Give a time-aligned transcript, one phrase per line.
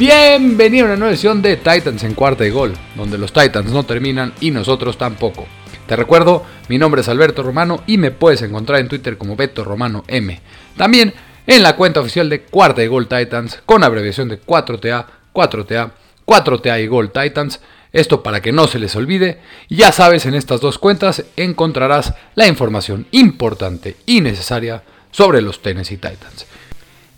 [0.00, 3.82] Bienvenido a una nueva edición de Titans en cuarta y gol, donde los Titans no
[3.82, 5.46] terminan y nosotros tampoco.
[5.86, 9.62] Te recuerdo, mi nombre es Alberto Romano y me puedes encontrar en Twitter como Beto
[9.62, 10.40] Romano M.
[10.78, 11.12] También
[11.46, 15.90] en la cuenta oficial de Cuarta y Gol Titans con abreviación de 4TA, 4TA,
[16.24, 17.60] 4TA y Gol Titans.
[17.92, 19.40] Esto para que no se les olvide.
[19.68, 25.98] Ya sabes, en estas dos cuentas encontrarás la información importante y necesaria sobre los Tennessee
[25.98, 26.46] Titans.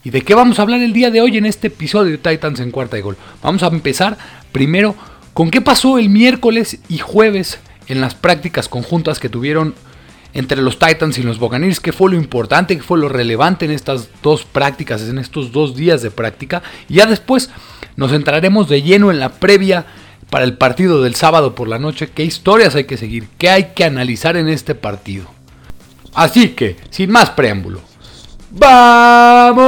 [0.04, 2.58] ¿Y de qué vamos a hablar el día de hoy en este episodio de Titans
[2.58, 3.16] en cuarta y gol?
[3.40, 4.18] Vamos a empezar
[4.50, 4.96] primero
[5.32, 9.74] con qué pasó el miércoles y jueves en las prácticas conjuntas que tuvieron
[10.34, 13.70] entre los Titans y los Buccaneers, qué fue lo importante, qué fue lo relevante en
[13.70, 16.62] estas dos prácticas, en estos dos días de práctica.
[16.88, 17.50] Y ya después
[17.94, 19.86] nos entraremos de lleno en la previa
[20.30, 23.70] para el partido del sábado por la noche, qué historias hay que seguir, qué hay
[23.76, 25.26] que analizar en este partido.
[26.14, 27.82] Así que, sin más preámbulo,
[28.54, 29.64] ¡Vámonos!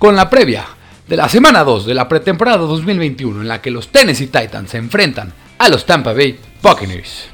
[0.00, 0.66] Con la previa
[1.06, 4.78] de la semana 2 de la pretemporada 2021 en la que los Tennessee Titans se
[4.78, 7.28] enfrentan a los Tampa Bay Buccaneers.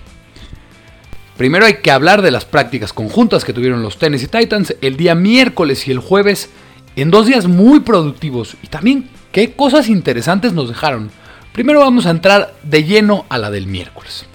[1.39, 5.15] Primero hay que hablar de las prácticas conjuntas que tuvieron los Tennessee Titans el día
[5.15, 6.51] miércoles y el jueves
[6.95, 11.11] en dos días muy productivos y también qué cosas interesantes nos dejaron.
[11.55, 14.27] Primero vamos a entrar de lleno a la del miércoles.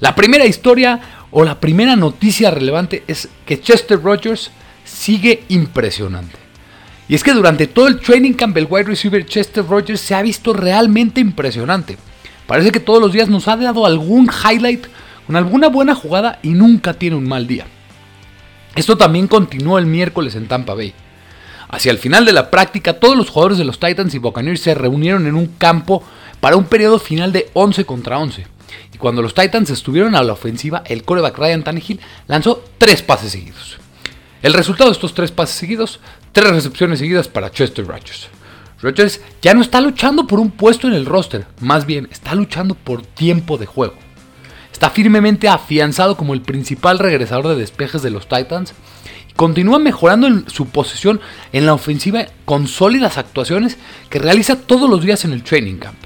[0.00, 1.00] La primera historia
[1.36, 4.52] o la primera noticia relevante es que Chester Rogers
[4.84, 6.36] sigue impresionante.
[7.08, 10.22] Y es que durante todo el training camp el wide receiver Chester Rogers se ha
[10.22, 11.98] visto realmente impresionante.
[12.46, 14.86] Parece que todos los días nos ha dado algún highlight
[15.26, 17.66] con alguna buena jugada y nunca tiene un mal día.
[18.76, 20.94] Esto también continuó el miércoles en Tampa Bay.
[21.68, 24.74] Hacia el final de la práctica, todos los jugadores de los Titans y Buccaneers se
[24.74, 26.04] reunieron en un campo
[26.38, 28.53] para un periodo final de 11 contra 11.
[28.92, 33.32] Y cuando los Titans estuvieron a la ofensiva, el coreback Ryan Tannehill lanzó tres pases
[33.32, 33.78] seguidos.
[34.42, 36.00] El resultado de estos tres pases seguidos,
[36.32, 38.28] tres recepciones seguidas para Chester Rogers.
[38.82, 42.74] Rogers ya no está luchando por un puesto en el roster, más bien está luchando
[42.74, 43.94] por tiempo de juego.
[44.70, 48.74] Está firmemente afianzado como el principal regresador de despejes de los Titans
[49.30, 51.20] y continúa mejorando su posición
[51.52, 53.78] en la ofensiva con sólidas actuaciones
[54.10, 55.96] que realiza todos los días en el training camp.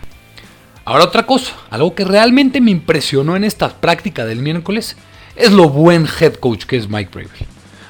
[0.88, 4.96] Ahora otra cosa, algo que realmente me impresionó en esta práctica del miércoles
[5.36, 7.46] es lo buen head coach que es Mike Bravel.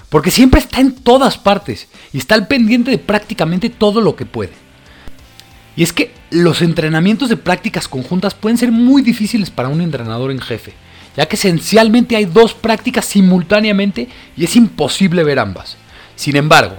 [0.09, 4.26] Porque siempre está en todas partes y está al pendiente de prácticamente todo lo que
[4.26, 4.50] puede.
[5.76, 10.32] Y es que los entrenamientos de prácticas conjuntas pueden ser muy difíciles para un entrenador
[10.32, 10.72] en jefe,
[11.16, 15.76] ya que esencialmente hay dos prácticas simultáneamente y es imposible ver ambas.
[16.16, 16.75] Sin embargo,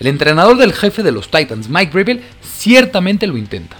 [0.00, 3.76] el entrenador del jefe de los Titans, Mike Bravel, ciertamente lo intenta.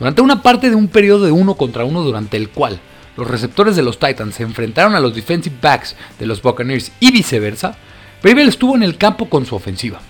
[0.00, 2.80] Durante una parte de un periodo de uno contra uno durante el cual
[3.18, 7.12] los receptores de los Titans se enfrentaron a los defensive backs de los Buccaneers y
[7.12, 7.76] viceversa,
[8.22, 10.00] Bravel estuvo en el campo con su ofensiva.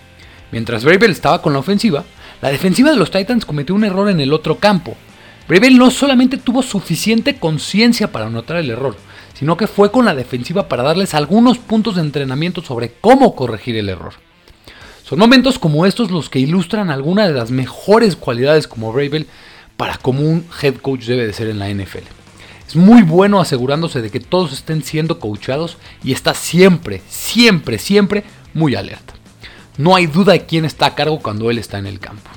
[0.52, 2.04] Mientras Bravel estaba con la ofensiva,
[2.40, 4.96] la defensiva de los Titans cometió un error en el otro campo.
[5.48, 8.96] Bravel no solamente tuvo suficiente conciencia para notar el error,
[9.34, 13.76] sino que fue con la defensiva para darles algunos puntos de entrenamiento sobre cómo corregir
[13.76, 14.14] el error.
[15.02, 19.26] Son momentos como estos los que ilustran algunas de las mejores cualidades como Bravel
[19.80, 22.04] para cómo un head coach debe de ser en la NFL.
[22.68, 28.24] Es muy bueno asegurándose de que todos estén siendo coachados y está siempre, siempre, siempre
[28.52, 29.14] muy alerta.
[29.78, 32.30] No hay duda de quién está a cargo cuando él está en el campo.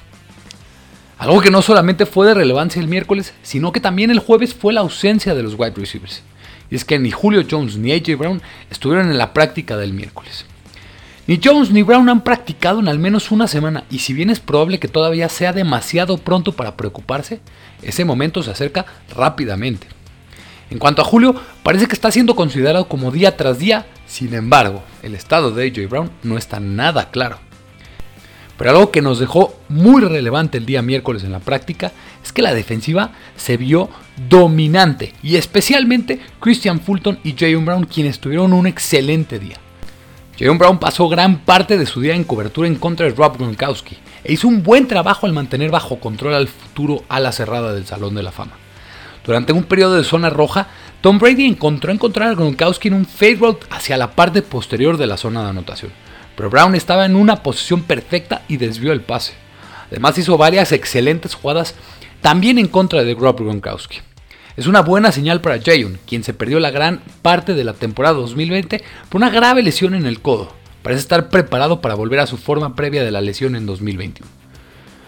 [1.18, 4.72] Algo que no solamente fue de relevancia el miércoles, sino que también el jueves fue
[4.72, 6.24] la ausencia de los wide receivers.
[6.72, 10.46] Y es que ni Julio Jones ni AJ Brown estuvieron en la práctica del miércoles.
[11.26, 14.42] Ni Jones ni Brown han practicado en al menos una semana y si bien es
[14.42, 17.40] probable que todavía sea demasiado pronto para preocuparse,
[17.82, 18.86] ese momento se acerca
[19.16, 19.88] rápidamente.
[20.70, 24.84] En cuanto a Julio, parece que está siendo considerado como día tras día, sin embargo,
[25.02, 27.40] el estado de AJ Brown no está nada claro.
[28.58, 32.42] Pero algo que nos dejó muy relevante el día miércoles en la práctica es que
[32.42, 33.90] la defensiva se vio
[34.30, 39.63] dominante y especialmente Christian Fulton y Jayon Brown quienes tuvieron un excelente día.
[40.38, 43.98] Jayon Brown pasó gran parte de su día en cobertura en contra de Rob Gronkowski
[44.24, 48.16] e hizo un buen trabajo al mantener bajo control al futuro ala cerrada del Salón
[48.16, 48.54] de la Fama.
[49.24, 50.68] Durante un periodo de zona roja,
[51.02, 55.06] Tom Brady encontró encontrar a Gronkowski en un fade route hacia la parte posterior de
[55.06, 55.92] la zona de anotación,
[56.36, 59.34] pero Brown estaba en una posición perfecta y desvió el pase.
[59.92, 61.76] Además hizo varias excelentes jugadas
[62.22, 64.00] también en contra de Rob Gronkowski.
[64.56, 68.18] Es una buena señal para Jayon, quien se perdió la gran parte de la temporada
[68.18, 70.54] 2020 por una grave lesión en el codo.
[70.84, 74.30] Parece estar preparado para volver a su forma previa de la lesión en 2021.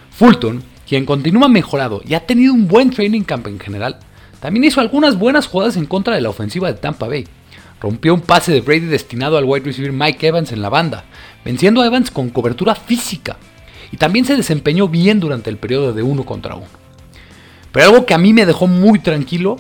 [0.10, 4.00] Fulton, quien continúa mejorado y ha tenido un buen training camp en general,
[4.40, 7.28] también hizo algunas buenas jugadas en contra de la ofensiva de Tampa Bay.
[7.80, 11.04] Rompió un pase de Brady destinado al wide receiver Mike Evans en la banda,
[11.44, 13.38] venciendo a Evans con cobertura física.
[13.92, 16.85] y también se desempeñó bien durante el periodo de uno contra uno.
[17.76, 19.58] Pero algo que a mí me dejó muy tranquilo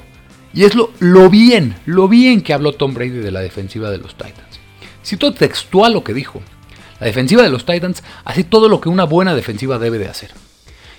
[0.53, 3.97] y es lo, lo bien, lo bien que habló Tom Brady de la defensiva de
[3.97, 4.61] los Titans.
[5.03, 6.41] Cito textual lo que dijo.
[7.01, 10.31] La defensiva de los Titans hace todo lo que una buena defensiva debe de hacer.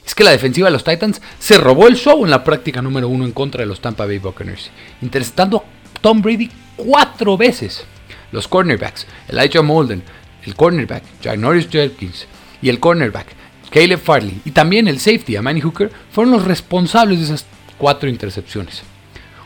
[0.05, 3.09] Es que la defensiva de los Titans se robó el show en la práctica número
[3.09, 4.71] uno en contra de los Tampa Bay Buccaneers,
[5.01, 5.65] interceptando
[5.97, 7.83] a Tom Brady cuatro veces.
[8.31, 10.03] Los cornerbacks, Elijah Molden,
[10.45, 11.03] el cornerback,
[11.39, 12.27] Norris Jenkins
[12.61, 13.29] y el cornerback,
[13.71, 17.47] Caleb Farley, y también el safety, Manny Hooker, fueron los responsables de esas
[17.79, 18.83] cuatro intercepciones.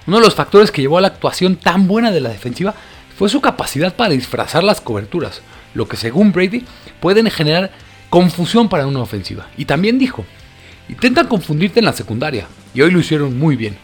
[0.06, 2.74] Uno de los factores que llevó a la actuación tan buena de la defensiva
[3.16, 5.42] fue su capacidad para disfrazar las coberturas,
[5.74, 6.64] lo que según Brady
[7.00, 7.70] pueden generar
[8.08, 9.48] confusión para una ofensiva.
[9.56, 10.24] Y también dijo,
[10.88, 13.76] intentan confundirte en la secundaria, y hoy lo hicieron muy bien.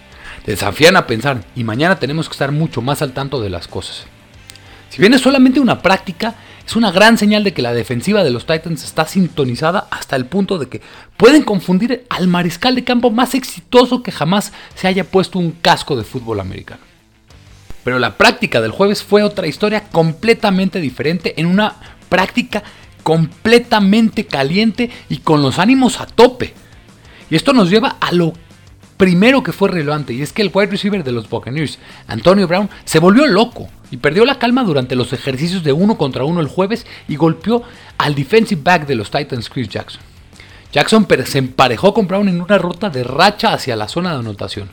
[0.44, 3.69] Te desafían a pensar, y mañana tenemos que estar mucho más al tanto de las
[3.69, 4.05] cosas.
[4.91, 6.35] Si bien es solamente una práctica,
[6.66, 10.26] es una gran señal de que la defensiva de los Titans está sintonizada hasta el
[10.26, 10.82] punto de que
[11.16, 15.96] pueden confundir al mariscal de campo más exitoso que jamás se haya puesto un casco
[15.96, 16.80] de fútbol americano.
[17.84, 21.76] Pero la práctica del jueves fue otra historia completamente diferente en una
[22.08, 22.64] práctica
[23.04, 26.52] completamente caliente y con los ánimos a tope.
[27.30, 28.32] Y esto nos lleva a lo
[28.96, 32.70] primero que fue relevante y es que el wide receiver de los Buccaneers, Antonio Brown,
[32.84, 36.48] se volvió loco y perdió la calma durante los ejercicios de uno contra uno el
[36.48, 37.62] jueves y golpeó
[37.98, 40.02] al defensive back de los Titans, Chris Jackson.
[40.72, 44.69] Jackson se emparejó con Brown en una ruta de racha hacia la zona de anotación.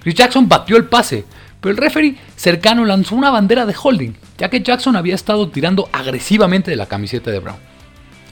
[0.00, 1.24] Chris Jackson batió el pase,
[1.60, 5.88] pero el referee cercano lanzó una bandera de holding, ya que Jackson había estado tirando
[5.92, 7.58] agresivamente de la camiseta de Brown.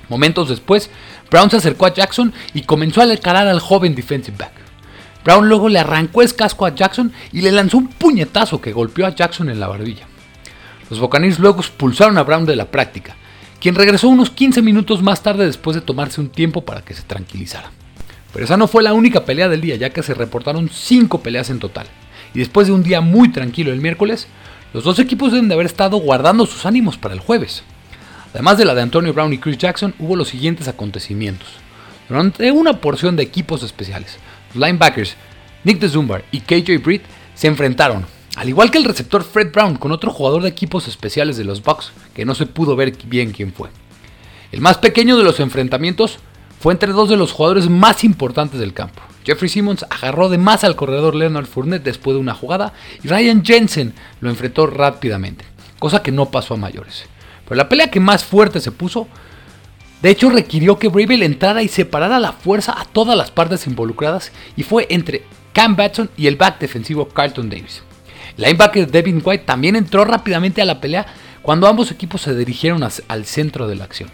[0.08, 0.90] Momentos después,
[1.31, 4.65] Brown se acercó a Jackson y comenzó a encarar al joven defensive back.
[5.26, 9.06] Brown luego le arrancó el casco a Jackson y le lanzó un puñetazo que golpeó
[9.06, 10.06] a Jackson en la barbilla.
[10.88, 13.17] Los Buccaneers luego expulsaron a Brown de la práctica,
[13.61, 17.02] quien regresó unos 15 minutos más tarde después de tomarse un tiempo para que se
[17.02, 17.73] tranquilizara.
[18.32, 21.50] Pero esa no fue la única pelea del día, ya que se reportaron 5 peleas
[21.50, 21.88] en total.
[22.32, 24.28] Y después de un día muy tranquilo el miércoles,
[24.73, 27.64] los dos equipos deben de haber estado guardando sus ánimos para el jueves.
[28.32, 31.49] Además de la de Antonio Brown y Chris Jackson, hubo los siguientes acontecimientos.
[32.08, 34.19] Durante una porción de equipos especiales,
[34.54, 35.16] linebackers
[35.64, 37.02] Nick DeZumbar y KJ Britt
[37.34, 38.06] se enfrentaron,
[38.37, 41.62] al igual que el receptor Fred Brown con otro jugador de equipos especiales de los
[41.62, 43.70] Bucks, que no se pudo ver bien quién fue.
[44.52, 46.19] El más pequeño de los enfrentamientos
[46.60, 49.02] fue entre dos de los jugadores más importantes del campo.
[49.25, 52.72] Jeffrey Simmons agarró de más al corredor Leonard Fournette después de una jugada
[53.02, 55.44] y Ryan Jensen lo enfrentó rápidamente,
[55.81, 57.06] cosa que no pasó a mayores.
[57.44, 59.08] Pero la pelea que más fuerte se puso
[60.06, 64.31] de hecho, requirió que Bravel entrara y separara la fuerza a todas las partes involucradas
[64.56, 67.82] y fue entre Cam Batson y el back defensivo Carlton Davis.
[68.37, 71.06] Linebacker Devin White también entró rápidamente a la pelea
[71.43, 74.08] cuando ambos equipos se dirigieron al centro de la acción.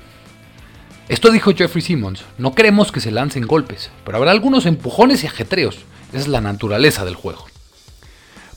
[1.10, 5.26] Esto dijo Jeffrey Simmons, no queremos que se lancen golpes, pero habrá algunos empujones y
[5.26, 7.44] ajetreos, esa es la naturaleza del juego.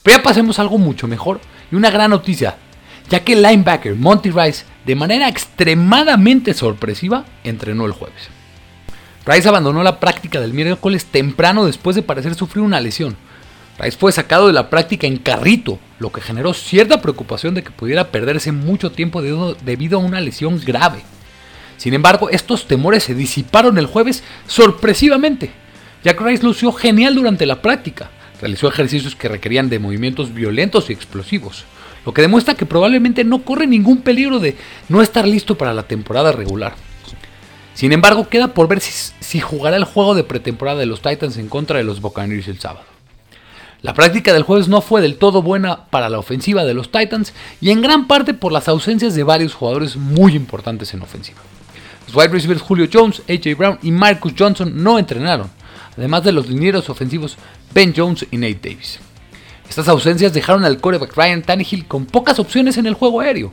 [0.02, 2.56] Pero ya pasemos algo mucho mejor y una gran noticia,
[3.08, 8.28] ya que el linebacker Monty Rice de manera extremadamente sorpresiva, entrenó el jueves.
[9.26, 13.16] Rice abandonó la práctica del miércoles temprano después de parecer sufrir una lesión.
[13.80, 17.72] Rice fue sacado de la práctica en carrito, lo que generó cierta preocupación de que
[17.72, 21.02] pudiera perderse mucho tiempo debido a una lesión grave.
[21.76, 25.50] Sin embargo, estos temores se disiparon el jueves sorpresivamente.
[26.04, 28.10] Jack Rice lució genial durante la práctica.
[28.40, 31.64] Realizó ejercicios que requerían de movimientos violentos y explosivos
[32.06, 34.56] lo que demuestra que probablemente no corre ningún peligro de
[34.88, 36.74] no estar listo para la temporada regular.
[37.74, 41.48] Sin embargo, queda por ver si, jugará el juego de pretemporada de los Titans en
[41.48, 42.86] contra de los Buccaneers el sábado.
[43.82, 47.34] La práctica del jueves no fue del todo buena para la ofensiva de los Titans
[47.60, 51.40] y en gran parte por las ausencias de varios jugadores muy importantes en ofensiva.
[52.06, 55.50] Los wide receivers Julio Jones, AJ Brown y Marcus Johnson no entrenaron,
[55.98, 57.36] además de los linieros ofensivos
[57.74, 59.00] Ben Jones y Nate Davis.
[59.68, 63.52] Estas ausencias dejaron al quarterback Ryan Tannehill con pocas opciones en el juego aéreo.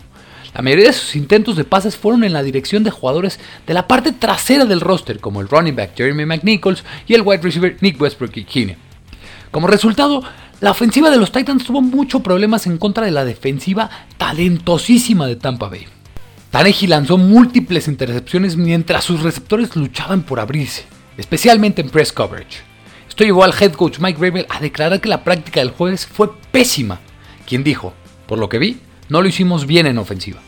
[0.54, 3.88] La mayoría de sus intentos de pases fueron en la dirección de jugadores de la
[3.88, 8.00] parte trasera del roster, como el running back Jeremy McNichols y el wide receiver Nick
[8.00, 8.78] Westbrook y Keeney.
[9.50, 10.24] Como resultado,
[10.62, 15.36] la ofensiva de los Titans tuvo muchos problemas en contra de la defensiva talentosísima de
[15.36, 15.88] Tampa Bay.
[16.52, 20.86] Tannehill lanzó múltiples intercepciones mientras sus receptores luchaban por abrirse,
[21.18, 22.73] especialmente en press coverage.
[23.14, 26.32] Esto llevó al head coach Mike Rabel a declarar que la práctica del jueves fue
[26.52, 27.00] pésima,
[27.46, 27.94] quien dijo,
[28.26, 30.40] por lo que vi, no lo hicimos bien en ofensiva.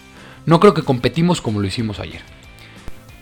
[0.47, 2.21] No creo que competimos como lo hicimos ayer.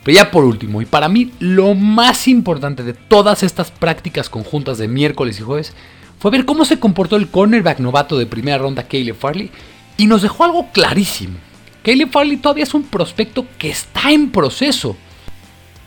[0.02, 4.78] Pero ya por último, y para mí lo más importante de todas estas prácticas conjuntas
[4.78, 5.74] de miércoles y jueves,
[6.20, 9.52] fue ver cómo se comportó el cornerback novato de primera ronda Caleb Farley
[9.98, 11.38] y nos dejó algo clarísimo.
[11.84, 14.96] Caleb Farley todavía es un prospecto que está en proceso.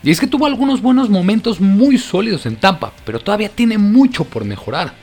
[0.07, 4.23] Y es que tuvo algunos buenos momentos muy sólidos en Tampa, pero todavía tiene mucho
[4.23, 4.93] por mejorar.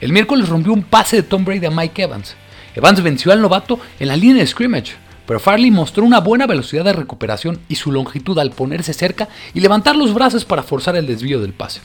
[0.00, 2.34] El miércoles rompió un pase de Tom Brady a Mike Evans.
[2.74, 4.94] Evans venció al novato en la línea de scrimmage,
[5.26, 9.60] pero Farley mostró una buena velocidad de recuperación y su longitud al ponerse cerca y
[9.60, 11.80] levantar los brazos para forzar el desvío del pase.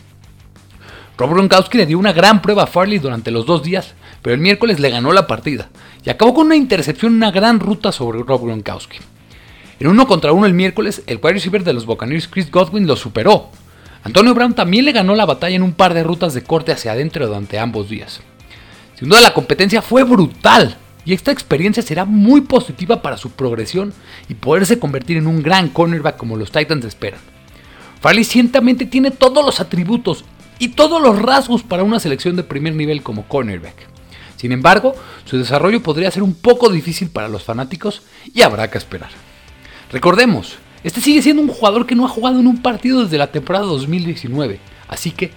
[1.16, 4.42] Rob Gronkowski le dio una gran prueba a Farley durante los dos días, pero el
[4.42, 5.70] miércoles le ganó la partida
[6.04, 8.98] y acabó con una intercepción en una gran ruta sobre Rob Gronkowski.
[9.80, 12.96] En uno contra uno el miércoles, el wide receiver de los Buccaneers Chris Godwin lo
[12.96, 13.52] superó.
[14.04, 16.94] Antonio Brown también le ganó la batalla en un par de rutas de corte hacia
[16.94, 18.22] adentro durante ambos días.
[18.98, 23.94] Sin duda la competencia fue brutal y esta experiencia será muy positiva para su progresión
[24.28, 27.20] y poderse convertir en un gran cornerback como los Titans esperan.
[28.02, 30.26] Farley ciertamente tiene todos los atributos
[30.58, 33.76] y todos los rasgos para una selección de primer nivel como cornerback.
[34.38, 38.02] Sin embargo, su desarrollo podría ser un poco difícil para los fanáticos
[38.34, 39.27] y habrá que esperar.
[39.92, 43.32] Recordemos, este sigue siendo un jugador que no ha jugado en un partido desde la
[43.32, 45.32] temporada 2019, así que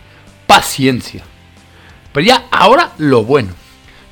[0.46, 1.22] paciencia.
[2.12, 3.52] Pero ya ahora lo bueno,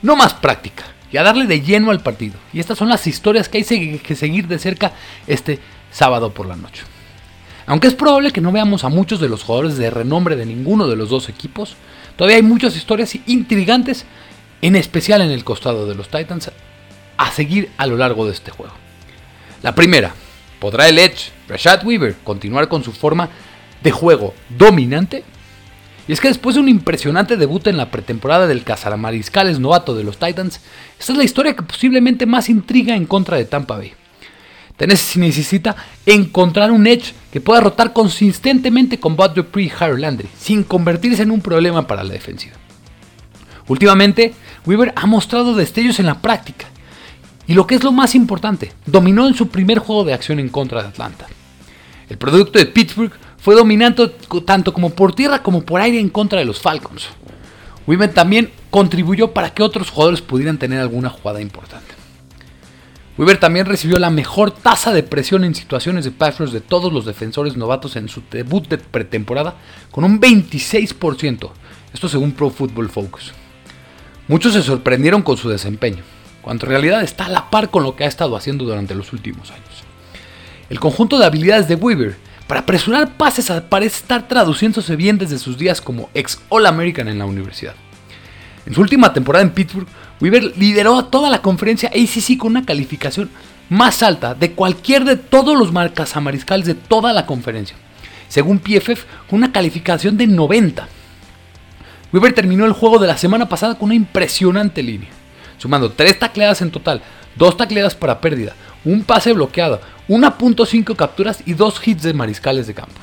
[0.02, 2.34] no más práctica y a darle de lleno al partido.
[2.52, 4.92] Y estas son las historias que hay que seguir de cerca
[5.26, 5.58] este
[5.90, 6.82] sábado por la noche.
[7.66, 10.88] Aunque es probable que no veamos a muchos de los jugadores de renombre de ninguno
[10.88, 11.76] de los dos equipos,
[12.16, 14.06] todavía hay muchas historias intrigantes,
[14.62, 16.50] en especial en el costado de los Titans,
[17.16, 18.72] a seguir a lo largo de este juego.
[19.62, 20.14] La primera,
[20.58, 23.28] ¿podrá el Edge, Rashad Weaver, continuar con su forma
[23.82, 25.24] de juego dominante?
[26.06, 30.04] Y es que después de un impresionante debut en la pretemporada del cazamariscales novato de
[30.04, 30.60] los Titans,
[30.98, 33.92] esta es la historia que posiblemente más intriga en contra de Tampa Bay.
[34.78, 40.28] Tennessee necesita encontrar un edge que pueda rotar consistentemente con Bud Dupree y Harold Landry,
[40.38, 42.56] sin convertirse en un problema para la defensiva.
[43.66, 44.32] Últimamente,
[44.64, 46.68] Weaver ha mostrado destellos en la práctica,
[47.48, 50.50] y lo que es lo más importante, dominó en su primer juego de acción en
[50.50, 51.26] contra de Atlanta.
[52.08, 54.06] El producto de Pittsburgh fue dominante
[54.44, 57.08] tanto como por tierra como por aire en contra de los Falcons.
[57.86, 61.94] Weaver también contribuyó para que otros jugadores pudieran tener alguna jugada importante.
[63.16, 67.06] Weaver también recibió la mejor tasa de presión en situaciones de pass de todos los
[67.06, 69.56] defensores novatos en su debut de pretemporada,
[69.90, 71.50] con un 26%,
[71.94, 73.32] esto según Pro Football Focus.
[74.28, 76.04] Muchos se sorprendieron con su desempeño,
[76.48, 79.12] cuando en realidad está a la par con lo que ha estado haciendo durante los
[79.12, 79.84] últimos años.
[80.70, 85.58] El conjunto de habilidades de Weaver para apresurar pases parece estar traduciéndose bien desde sus
[85.58, 87.74] días como ex All-American en la universidad.
[88.64, 89.86] En su última temporada en Pittsburgh,
[90.22, 93.28] Weaver lideró a toda la conferencia ACC con una calificación
[93.68, 97.76] más alta de cualquier de todos los marcas amariscales de toda la conferencia.
[98.28, 100.88] Según PFF, con una calificación de 90.
[102.10, 105.10] Weaver terminó el juego de la semana pasada con una impresionante línea,
[105.58, 107.02] sumando 3 tacleadas en total,
[107.36, 112.74] 2 tacleadas para pérdida, un pase bloqueado, 1.5 capturas y 2 hits de mariscales de
[112.74, 112.94] campo.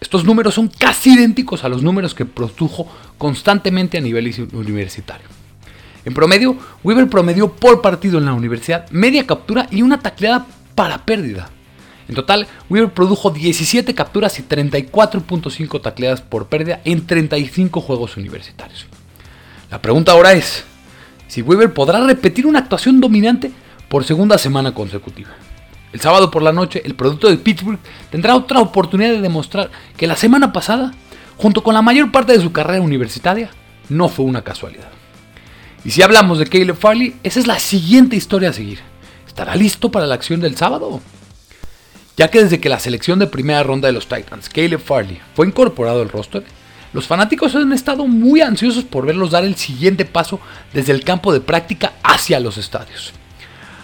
[0.00, 5.26] Estos números son casi idénticos a los números que produjo constantemente a nivel universitario.
[6.04, 11.04] En promedio, Weaver promedió por partido en la universidad media captura y una tacleada para
[11.04, 11.50] pérdida.
[12.08, 18.86] En total, Weaver produjo 17 capturas y 34.5 tacleadas por pérdida en 35 juegos universitarios.
[19.70, 20.64] La pregunta ahora es,
[21.32, 23.50] si Weaver podrá repetir una actuación dominante
[23.88, 25.30] por segunda semana consecutiva.
[25.90, 27.78] El sábado por la noche, el producto de Pittsburgh
[28.10, 30.92] tendrá otra oportunidad de demostrar que la semana pasada,
[31.38, 33.48] junto con la mayor parte de su carrera universitaria,
[33.88, 34.90] no fue una casualidad.
[35.86, 38.80] Y si hablamos de Caleb Farley, esa es la siguiente historia a seguir.
[39.26, 41.00] ¿Estará listo para la acción del sábado?
[42.18, 45.46] Ya que desde que la selección de primera ronda de los Titans, Caleb Farley, fue
[45.46, 46.44] incorporado al roster,
[46.92, 50.40] los fanáticos han estado muy ansiosos por verlos dar el siguiente paso
[50.72, 53.12] desde el campo de práctica hacia los estadios.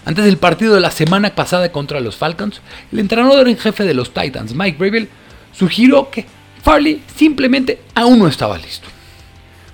[0.04, 2.60] Antes del partido de la semana pasada contra los Falcons,
[2.92, 5.08] el entrenador en jefe de los Titans, Mike Bravel,
[5.52, 6.26] sugirió que
[6.62, 8.88] Farley simplemente aún no estaba listo.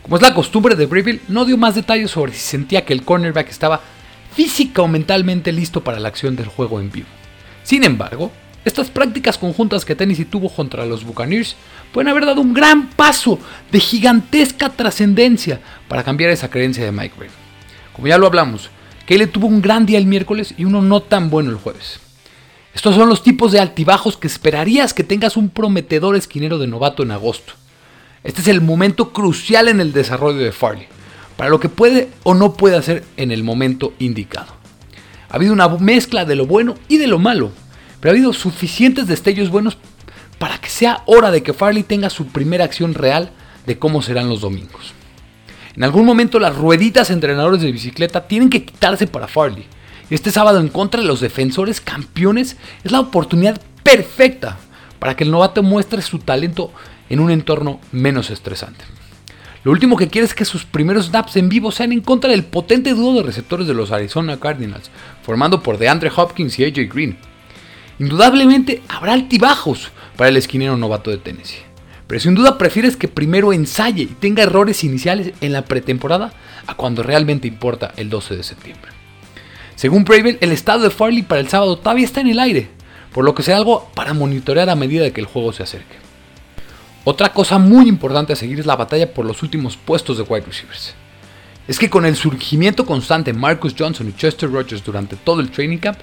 [0.03, 3.05] Como es la costumbre de Breville, no dio más detalles sobre si sentía que el
[3.05, 3.81] cornerback estaba
[4.35, 7.09] física o mentalmente listo para la acción del juego en vivo.
[7.62, 8.31] Sin embargo,
[8.64, 11.56] estas prácticas conjuntas que Tennessee tuvo contra los Buccaneers
[11.92, 13.38] pueden haber dado un gran paso
[13.71, 17.38] de gigantesca trascendencia para cambiar esa creencia de Mike Breville.
[17.92, 18.71] Como ya lo hablamos,
[19.06, 22.00] Caleb tuvo un gran día el miércoles y uno no tan bueno el jueves.
[22.75, 27.02] Estos son los tipos de altibajos que esperarías que tengas un prometedor esquinero de novato
[27.02, 27.52] en agosto.
[28.25, 30.87] Este es el momento crucial en el desarrollo de Farley,
[31.37, 34.54] para lo que puede o no puede hacer en el momento indicado.
[35.28, 37.52] Ha habido una mezcla de lo bueno y de lo malo,
[38.04, 39.78] pero ha habido suficientes destellos buenos
[40.38, 43.30] para que sea hora de que Farley tenga su primera acción real
[43.64, 44.92] de cómo serán los domingos.
[45.75, 49.64] En algún momento las rueditas entrenadores de bicicleta tienen que quitarse para Farley.
[50.11, 54.58] Este sábado en contra de los defensores campeones es la oportunidad perfecta
[54.99, 56.75] para que el novato muestre su talento
[57.08, 58.84] en un entorno menos estresante.
[59.62, 62.44] Lo último que quiere es que sus primeros snaps en vivo sean en contra del
[62.44, 64.90] potente dúo de receptores de los Arizona Cardinals,
[65.23, 67.16] formando por DeAndre Hopkins y AJ Green.
[67.98, 71.62] Indudablemente habrá altibajos para el esquinero novato de Tennessee,
[72.06, 76.32] pero sin duda prefieres que primero ensaye y tenga errores iniciales en la pretemporada
[76.66, 78.90] a cuando realmente importa el 12 de septiembre.
[79.76, 82.68] Según Bravel, el estado de Farley para el sábado todavía está en el aire,
[83.12, 85.96] por lo que será algo para monitorear a medida que el juego se acerque.
[87.04, 90.46] Otra cosa muy importante a seguir es la batalla por los últimos puestos de wide
[90.46, 90.94] receivers.
[91.68, 95.50] Es que con el surgimiento constante de Marcus Johnson y Chester Rogers durante todo el
[95.50, 95.98] training camp,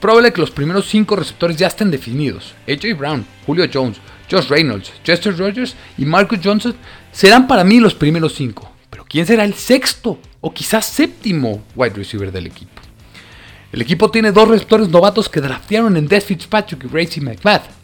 [0.00, 2.54] probable que los primeros 5 receptores ya estén definidos.
[2.68, 3.98] AJ Brown, Julio Jones,
[4.30, 6.74] Josh Reynolds, Chester Rogers y Marcus Johnson
[7.12, 8.72] serán para mí los primeros 5.
[8.90, 12.82] Pero ¿quién será el sexto o quizás séptimo wide receiver del equipo?
[13.72, 17.78] El equipo tiene dos receptores novatos que draftearon en Des Fitzpatrick y Gracie McMath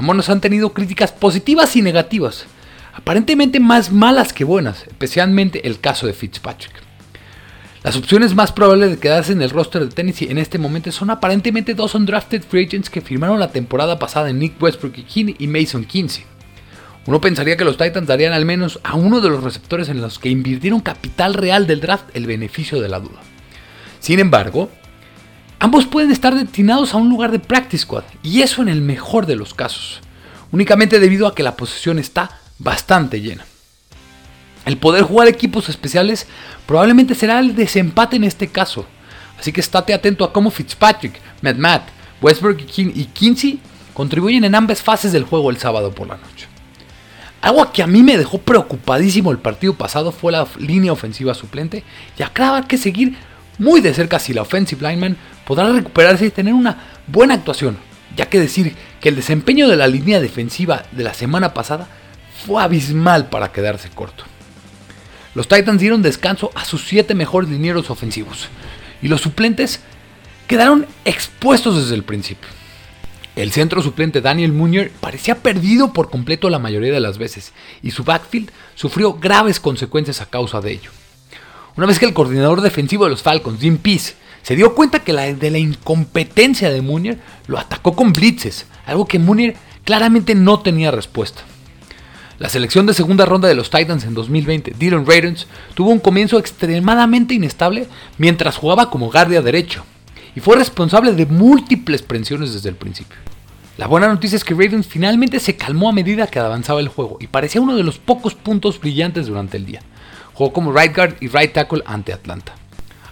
[0.00, 2.46] Ambos han tenido críticas positivas y negativas,
[2.94, 6.72] aparentemente más malas que buenas, especialmente el caso de Fitzpatrick.
[7.82, 11.10] Las opciones más probables de quedarse en el roster de Tennessee en este momento son
[11.10, 15.84] aparentemente dos undrafted free agents que firmaron la temporada pasada en Nick Westbrook y Mason
[15.84, 16.24] Kinsey.
[17.06, 20.18] Uno pensaría que los Titans darían al menos a uno de los receptores en los
[20.18, 23.20] que invirtieron capital real del draft el beneficio de la duda.
[23.98, 24.70] Sin embargo,
[25.62, 29.26] Ambos pueden estar destinados a un lugar de practice squad, y eso en el mejor
[29.26, 30.00] de los casos,
[30.52, 33.44] únicamente debido a que la posición está bastante llena.
[34.64, 36.26] El poder jugar equipos especiales
[36.66, 38.86] probablemente será el desempate en este caso,
[39.38, 41.88] así que estate atento a cómo Fitzpatrick, Matt Matt,
[42.20, 43.58] Westbrook y Kinsey
[43.94, 46.46] contribuyen en ambas fases del juego el sábado por la noche.
[47.40, 51.84] Algo que a mí me dejó preocupadísimo el partido pasado fue la línea ofensiva suplente
[52.18, 53.16] y acaba que seguir
[53.58, 57.78] muy de cerca si la offensive lineman podrá recuperarse y tener una buena actuación,
[58.16, 61.88] ya que decir que el desempeño de la línea defensiva de la semana pasada
[62.46, 64.29] fue abismal para quedarse corto.
[65.34, 68.48] Los Titans dieron descanso a sus 7 mejores linieros ofensivos
[69.00, 69.80] y los suplentes
[70.46, 72.48] quedaron expuestos desde el principio.
[73.36, 77.92] El centro suplente Daniel Munier parecía perdido por completo la mayoría de las veces y
[77.92, 80.90] su backfield sufrió graves consecuencias a causa de ello.
[81.76, 85.12] Una vez que el coordinador defensivo de los Falcons, Jim Peace, se dio cuenta que
[85.12, 90.60] la, de la incompetencia de Munier, lo atacó con blitzes, algo que Munier claramente no
[90.60, 91.42] tenía respuesta.
[92.40, 96.38] La selección de segunda ronda de los Titans en 2020, Dylan Ravens, tuvo un comienzo
[96.38, 99.84] extremadamente inestable mientras jugaba como guardia derecho,
[100.34, 103.18] y fue responsable de múltiples presiones desde el principio.
[103.76, 107.18] La buena noticia es que Ravens finalmente se calmó a medida que avanzaba el juego
[107.20, 109.82] y parecía uno de los pocos puntos brillantes durante el día.
[110.32, 112.54] Jugó como right guard y right tackle ante Atlanta.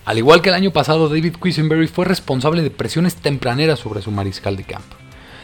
[0.07, 4.11] Al igual que el año pasado, David Quisenberry fue responsable de presiones tempraneras sobre su
[4.11, 4.97] mariscal de campo.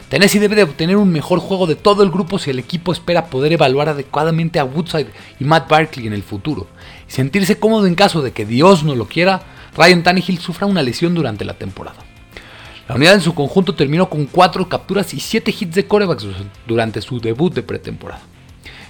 [0.09, 3.27] Tennessee debe de obtener un mejor juego de todo el grupo si el equipo espera
[3.27, 5.09] poder evaluar adecuadamente a Woodside
[5.41, 6.67] y Matt Barkley en el futuro,
[7.09, 9.43] y sentirse cómodo en caso de que Dios no lo quiera,
[9.77, 11.99] Ryan Tannehill sufra una lesión durante la temporada.
[12.87, 16.27] La unidad en su conjunto terminó con 4 capturas y 7 hits de corebacks
[16.67, 18.23] durante su debut de pretemporada.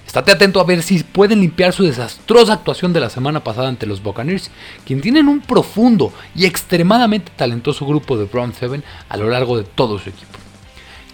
[0.05, 3.87] Estate atento a ver si pueden limpiar su desastrosa actuación de la semana pasada ante
[3.87, 4.51] los Buccaneers,
[4.85, 9.63] quien tienen un profundo y extremadamente talentoso grupo de Brown 7 a lo largo de
[9.63, 10.44] todo su equipo.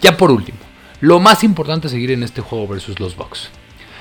[0.02, 0.58] Ya por último,
[1.00, 3.50] lo más importante es seguir en este juego versus los Bucks.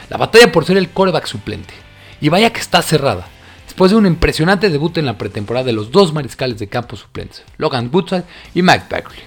[0.08, 1.74] La batalla por ser el coreback suplente.
[2.20, 3.28] Y vaya que está cerrada.
[3.64, 7.44] Después de un impresionante debut en la pretemporada de los dos mariscales de campo suplentes,
[7.56, 9.20] Logan Woodside y Mike Bagley.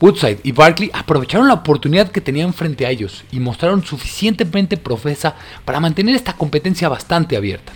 [0.00, 5.36] Woodside y Barkley aprovecharon la oportunidad que tenían frente a ellos y mostraron suficientemente profesa
[5.64, 7.72] para mantener esta competencia bastante abierta.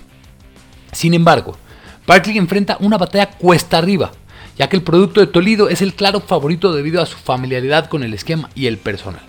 [0.90, 1.56] Sin embargo,
[2.04, 4.10] Barkley enfrenta una batalla cuesta arriba,
[4.58, 8.02] ya que el producto de Toledo es el claro favorito debido a su familiaridad con
[8.02, 9.22] el esquema y el personal.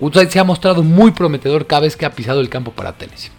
[0.00, 3.30] Woodside se ha mostrado muy prometedor cada vez que ha pisado el campo para Tennessee.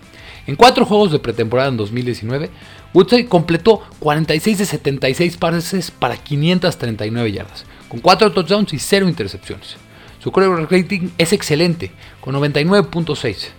[0.47, 2.49] En cuatro juegos de pretemporada en 2019,
[2.93, 9.75] Woodside completó 46 de 76 pases para 539 yardas, con 4 touchdowns y 0 intercepciones.
[10.19, 11.91] Su quarterback rating es excelente,
[12.21, 13.49] con 99.6.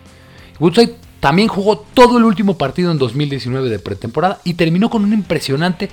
[0.58, 5.12] Woodside también jugó todo el último partido en 2019 de pretemporada y terminó con un
[5.12, 5.90] impresionante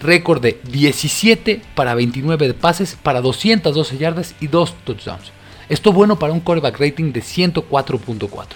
[0.00, 5.32] récord de 17 para 29 de pases para 212 yardas y 2 touchdowns.
[5.68, 8.46] Esto bueno para un quarterback rating de 104.4.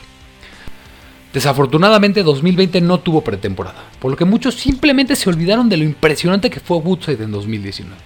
[1.32, 6.48] Desafortunadamente 2020 no tuvo pretemporada, por lo que muchos simplemente se olvidaron de lo impresionante
[6.48, 7.96] que fue Woodside en 2019.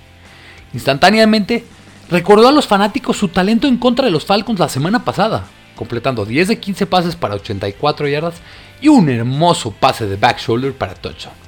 [0.75, 1.65] Instantáneamente,
[2.11, 5.47] recordó a los fanáticos su talento en contra de los Falcons la semana pasada,
[5.77, 8.37] completando 10 de 15 pases para 84 yardas
[8.81, 11.48] y un hermoso pase de back shoulder para touchdown.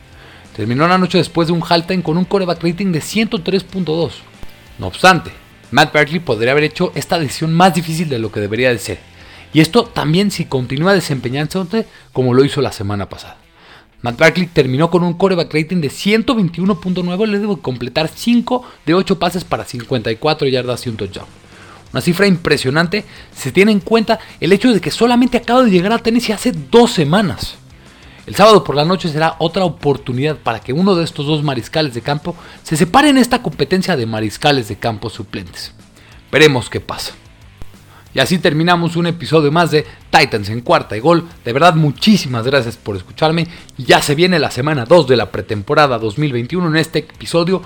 [0.57, 4.11] Terminó la noche después de un halftime con un coreback rating de 103.2.
[4.79, 5.31] No obstante,
[5.71, 8.99] Matt Barkley podría haber hecho esta decisión más difícil de lo que debería de ser.
[9.53, 13.37] Y esto también si continúa desempeñándose como lo hizo la semana pasada.
[14.03, 19.19] Matt Barkley terminó con un coreback rating de 121.9, le debo completar 5 de 8
[19.19, 21.27] pases para 54 yardas y un touchdown.
[21.93, 25.93] Una cifra impresionante se tiene en cuenta el hecho de que solamente acaba de llegar
[25.93, 27.57] a Tennessee hace dos semanas.
[28.31, 31.95] El sábado por la noche será otra oportunidad para que uno de estos dos mariscales
[31.95, 35.75] de campo se separe en esta competencia de mariscales de campo suplentes.
[36.31, 37.13] Veremos qué pasa.
[38.15, 41.27] Y así terminamos un episodio más de Titans en cuarta y gol.
[41.45, 43.49] De verdad, muchísimas gracias por escucharme.
[43.77, 47.63] Ya se viene la semana 2 de la pretemporada 2021 en este episodio.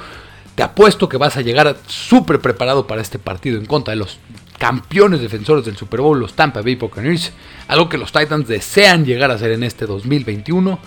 [0.55, 4.18] Te apuesto que vas a llegar súper preparado para este partido en contra de los
[4.64, 7.35] campeones defensores del Super Bowl, los Tampa Bay Buccaneers.
[7.68, 10.79] Algo que los Titans desean llegar a hacer en este 2021.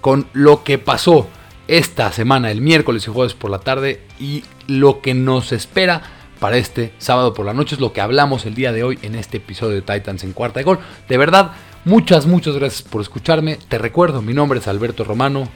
[0.00, 1.28] Con lo que pasó
[1.68, 6.00] esta semana, el miércoles y jueves por la tarde, y lo que nos espera
[6.40, 7.74] para este sábado por la noche.
[7.74, 10.60] Es lo que hablamos el día de hoy en este episodio de Titans en cuarta
[10.60, 10.78] de gol.
[11.06, 11.52] De verdad,
[11.84, 13.58] muchas, muchas gracias por escucharme.
[13.68, 15.46] Te recuerdo, mi nombre es Alberto Romano.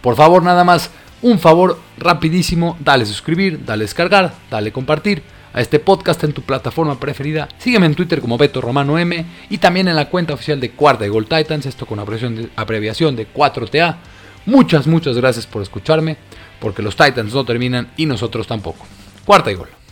[0.00, 0.90] Por favor, nada más,
[1.20, 7.00] un favor rapidísimo, dale suscribir, dale descargar, dale compartir a este podcast en tu plataforma
[7.00, 7.48] preferida.
[7.58, 11.04] Sígueme en Twitter como Beto Romano M y también en la cuenta oficial de Cuarta
[11.04, 13.96] de Gol Titans, esto con abreviación de, abreviación de 4TA.
[14.46, 16.18] Muchas, muchas gracias por escucharme,
[16.60, 18.84] porque los Titans no terminan y nosotros tampoco.
[19.24, 19.83] Cuarta y Gol.